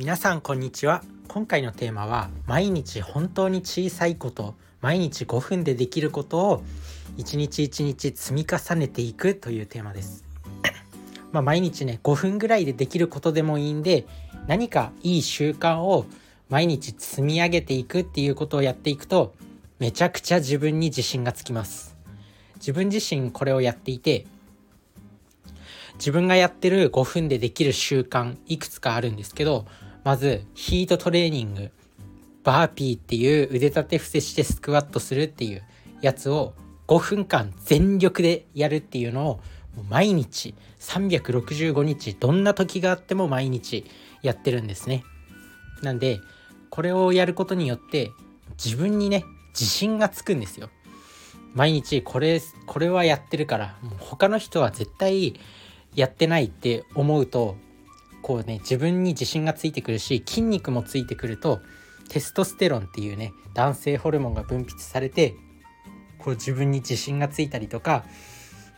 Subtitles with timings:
[0.00, 1.02] 皆さんこんにちは。
[1.28, 6.62] 今回のテーマは毎日本当に小さいこと毎日5分でできることを
[7.18, 10.24] 一日一日積み重ねていくというテーマです。
[11.32, 14.06] まあ毎日ね5分ぐらいでできることでもいいんで
[14.46, 16.06] 何かいい習慣を
[16.48, 19.34] 毎日積み上げていくっていうことをやっていくと
[19.78, 21.94] めちゃくちゃ自分に自信がつきます。
[22.56, 24.24] 自分自身これをやっていて
[25.96, 29.66] 自分がやってる5分でできる習慣いくつかあるんですけど
[30.04, 31.70] まずヒートトレーニング。
[32.42, 35.62] バーピーっていう腕立て伏せしてスクワットするっていう
[36.00, 36.54] やつを
[36.88, 39.40] 5分間全力でやるっていうのを
[39.88, 40.54] 毎日。
[40.80, 43.84] 365日どんな時があっても毎日
[44.22, 45.04] やってるんですね。
[45.82, 46.20] なんで
[46.70, 48.10] これをやることによって
[48.62, 50.70] 自分にね自信がつくんですよ。
[51.54, 55.38] 毎日これこれはやってるから他の人は絶対
[55.94, 57.56] やってないって思うと
[58.30, 61.62] こうね自分に自信がついてくるし筋肉もついてくると
[62.08, 65.34] テストステロンっていうね男性ホルモンが分泌されて
[66.16, 68.04] こう自分に自信がついたりとか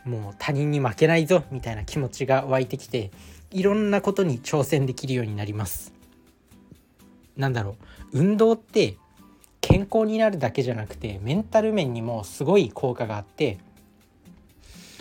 [0.05, 3.11] もう他人に負けないぞみたいな気持ちが湧いてきて
[3.51, 5.93] いろんなことに挑戦できるようになります。
[7.37, 7.77] なんだろ
[8.11, 8.19] う。
[8.21, 8.97] 運動って
[9.61, 13.59] 健康になるだけじゃなくてメンタル面にもすごい効果があって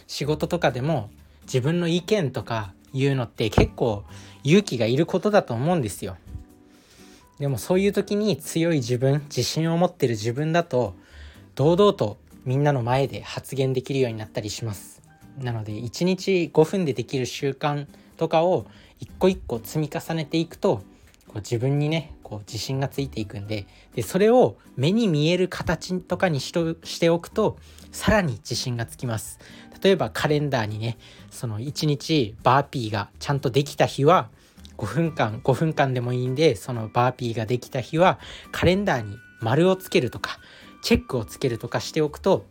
[0.06, 1.09] 仕事とかでも
[1.44, 4.05] 自分の意見とかいうのって結構
[4.45, 6.17] 勇気がいることだと思うんですよ。
[7.39, 10.95] でもそういう時に強い自分自信を持ってる自分だと
[11.55, 15.03] 堂々とみんなの前で発言できるようになったりします。
[15.39, 18.67] なので1日5分でできる習慣とかを
[19.01, 20.83] 一個一個積み重ねていくと
[21.27, 27.58] こう自分にねこう自信がついていくんででそれを目に見える形とかにしとしておくと
[27.91, 29.38] さらに自信がつきます。
[29.83, 30.97] 例えばカレンダーにね
[31.30, 34.30] その1日バーピーがちゃんとできた日は
[34.78, 38.19] 5分間5分間でもいいんでそのバーピーができた日は
[38.50, 40.38] カレンダーに丸をつけるとか
[40.82, 42.47] チェックをつけるとかしておくと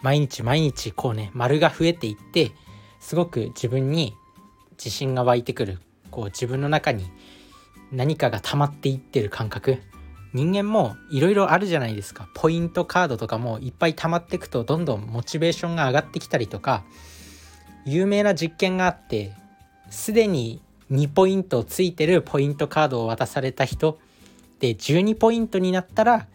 [0.00, 2.52] 毎日毎日こうね丸が増えていって
[2.98, 4.14] すごく自分に
[4.78, 5.80] 自信が湧いてくる。
[6.12, 7.10] こう自分の中に
[7.92, 9.78] 何かが溜まっていってる感覚。
[10.32, 12.26] 人間もいろいろあるじゃないですか。
[12.34, 16.84] ポイントカードとかもいっぱい溜まっていくとどんどんモチベーションが上がってきたりとか
[17.84, 19.32] 有名な実験があって
[19.90, 23.98] すでに2ポイントついてるポイントカードを渡された人。
[24.58, 26.26] で12ポイントになったら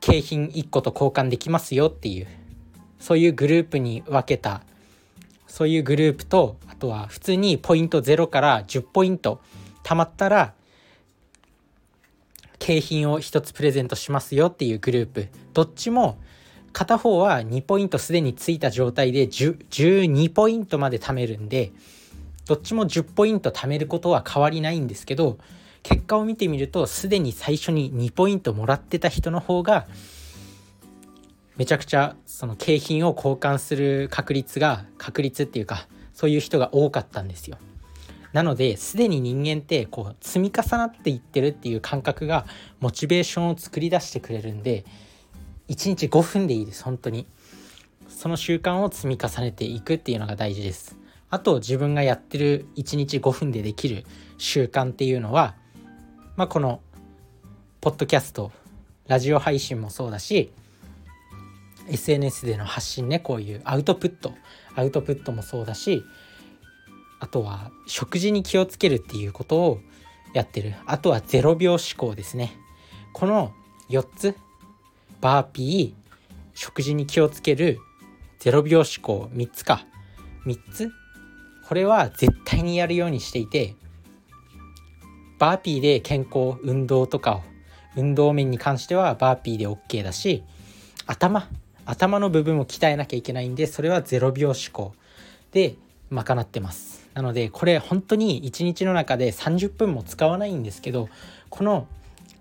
[0.00, 2.26] 景品1個と交換できますよっていう。
[2.98, 4.62] そういうグループに分けた。
[5.46, 9.40] そういうグループとあとは普通にポイント0から10ポイント
[9.82, 10.54] 貯まったら
[12.58, 16.18] 景品を1つプレゼントしますよっていうグループどっちも
[16.72, 21.72] 片方は2ポイントすでについた状態で12ポイントまで貯めるんで
[22.46, 25.38] どっちも10ポイント貯めることは変わりないんですけど
[25.82, 29.86] 結果を見てみるとすでに最初に2ポイントもらってた人の方が
[31.56, 37.58] めちゃくちゃその景品を交換する確率が確率っていうかそういう人が多かったんですよ。
[38.32, 42.46] なのですでに人間ってこう積み重なっていってるっていう感覚が
[42.80, 44.84] モチベーションを作り出してくれるんで
[45.68, 47.26] 1日5分でいいです本当に。
[48.08, 50.96] その習慣を積み重ねていくっていうのが大事です。
[51.30, 54.04] あと自分がやってる1日5分でできる
[54.36, 55.54] 習慣っていうのは
[56.36, 56.80] まあこの
[57.80, 58.52] ポッドキャスト
[59.08, 60.52] ラジオ配信もそうだし
[61.88, 64.34] SNS での発信ねこういうアウトプット
[64.76, 66.04] アウトプットもそうだし
[67.22, 69.78] あとは食事に気をつけるっていうことを
[70.34, 70.74] やってる。
[70.86, 72.52] あとは0秒思考ですね。
[73.12, 73.52] この
[73.90, 74.36] 4つ
[75.20, 76.12] バーピー
[76.52, 77.78] 食事に気をつける
[78.40, 79.86] 0秒思考3つか。
[80.46, 80.90] 3つ
[81.68, 83.76] これは絶対にやるようにしていて
[85.38, 87.42] バーピーで健康運動とかを
[87.94, 90.42] 運動面に関してはバーピーで OK だし
[91.06, 91.48] 頭
[91.86, 94.92] 頭の部分を鍛えなきゃいけないんでそれは0秒思考
[95.52, 95.76] で
[96.10, 97.01] 賄ってます。
[97.14, 101.08] なのでこれ本当に1日の中で30分も使わないんですけど
[101.50, 101.86] この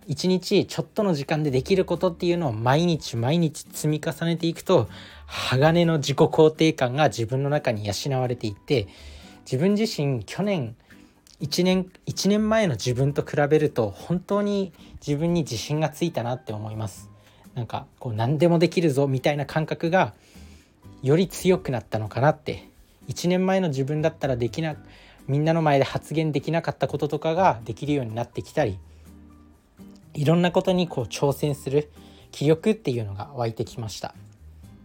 [0.07, 4.89] 1日ちょっとの時間でできることっていうのを毎日毎日積み重ねていくと
[5.27, 8.87] 鋼の自己肯定感が自分の中に養われていって
[9.45, 10.75] 自分自身去年
[11.41, 14.73] 1年1年前の自分と比べると本当に
[15.05, 17.09] 自分に自信がついたなって思います。
[17.55, 20.13] なんかこう何でもできるぞみたいな感覚が
[21.01, 22.69] より強くなったのかなって
[23.11, 24.75] 1年前の自分だったらできな
[25.27, 28.79] みんなの前で発言できなかったこととかができるようになってきたり
[30.13, 31.91] いろんなことにこう挑戦する
[32.31, 34.15] 気力っていうのが湧いてきました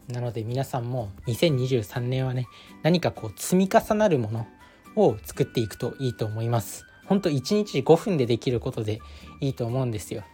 [0.08, 2.46] なので皆さんも2023年はね
[2.82, 4.46] 何かこう積み重なるもの
[4.94, 9.00] を作っていくといいと思いますほんと1日5分でできることで
[9.40, 10.25] いいと思うんですよ。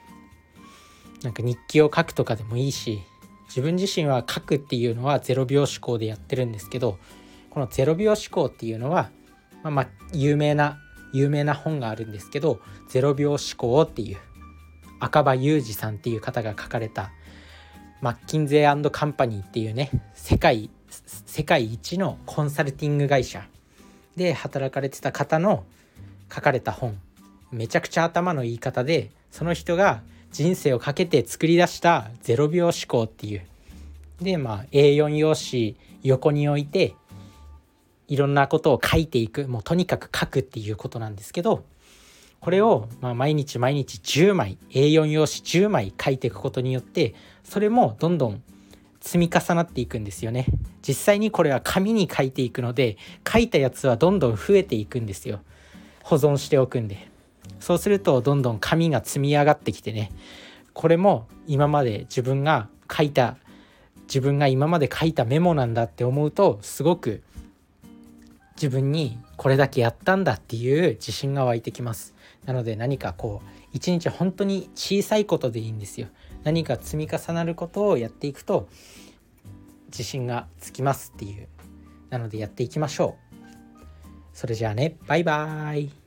[1.22, 3.00] なんか日記を書くとかでもいいし
[3.46, 6.98] 自分自身は書くっていうのは0秒思考でやってるんですけど
[7.52, 9.10] この0秒思考っていうのは、
[9.62, 10.78] まあ、まあ有名な
[11.12, 14.16] 有名な本があるんですけど「0秒思考」っていう
[15.00, 17.10] 赤羽裕二さんっていう方が書かれた
[18.00, 23.46] マッキンゼーカンパニーっていうね世界世界一のコンサルティング会社
[24.16, 25.64] で働かれてた方の
[26.34, 26.98] 書かれた本。
[27.50, 30.00] めちゃくちゃ頭のいい方でその人が
[30.30, 33.42] 人生をかけて作り出した0秒思考っていう。
[34.22, 36.94] でまあ A4 用紙横に置いて
[38.08, 41.64] いろんなことを書いていくもうとにかく書くっていうことなんですけど
[42.40, 47.14] これをまあ毎日毎日10枚 A4 用紙10枚書いていくことによって
[47.44, 48.42] それもどんどん
[49.00, 50.46] 積み重なっていくんですよね。
[50.86, 52.96] 実際にこれは紙に書いていくので
[53.30, 55.40] 書いたやつはどんどん増えていくんですよ。
[56.04, 57.08] 保存しておくんで。
[57.58, 60.10] そうするとどんどん紙が積み上がってきてね。
[60.72, 63.36] これも今まで自分が書いた
[64.02, 67.22] 自分が今まで書いたメモなんだって思うとすごく
[68.56, 72.14] 自分にこれだけやったんだっていう自信が湧いてきます。
[72.44, 76.08] なので何かこう一日本当に小さいことでいいんですよ。
[76.44, 78.68] 何か積み重なることをやっていくと
[79.88, 81.48] 自信がつきますっていう。
[82.10, 83.36] なのでやっていきましょう。
[84.34, 86.01] それじゃあねバイバーイ。